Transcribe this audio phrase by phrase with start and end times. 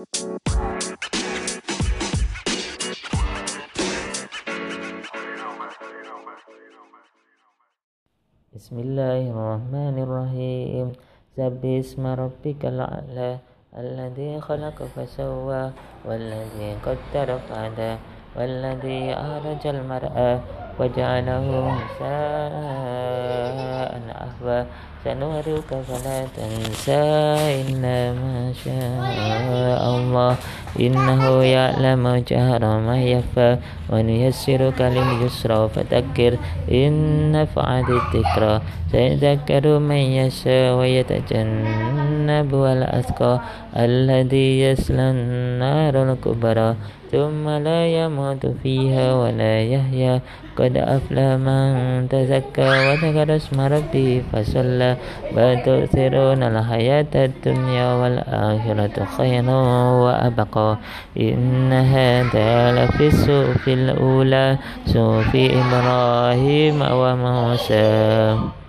[0.00, 0.16] بسم
[8.80, 10.96] الله الرحمن الرحيم.
[11.36, 13.30] سبح اسم ربك الأعلى
[13.76, 15.64] الذي خلق فسوى
[16.08, 17.92] والذي قدر فهدى
[18.36, 20.40] والذي أخرج المرأة
[20.80, 21.46] وجعله
[21.76, 23.39] مساء.
[24.40, 24.64] أهوى
[25.04, 27.04] سنهرك فلا تنسى
[27.60, 30.36] إلا ما شاء الله
[30.80, 33.58] إنه يعلم جهر ما يخفى
[33.92, 36.32] ونيسرك لليسرى فذكر
[36.72, 36.92] إن
[37.32, 38.60] نفعت الذكرى
[38.92, 43.40] سيذكر من يشاء ويتجنب الأتقى
[43.76, 46.76] الذي يصلى النار الكبرى
[47.12, 50.20] ثم لا يموت فيها ولا يحيا.
[50.56, 54.96] قد أفلى من تزكى وذكر اسم ربه فصلى.
[55.36, 59.50] بل تؤثرون الحياة الدنيا والآخرة خير
[60.04, 60.78] وأبقى.
[61.20, 64.58] إن هذا لفي الصوف الأولى.
[64.86, 68.59] صوف إبراهيم وموسى.